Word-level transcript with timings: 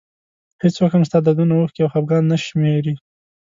هېڅوک 0.63 0.91
هم 0.95 1.03
ستا 1.07 1.17
دردونه 1.25 1.53
اوښکې 1.55 1.81
او 1.83 1.89
خفګان 1.93 2.23
نه 2.31 2.37
شمېري. 2.45 2.93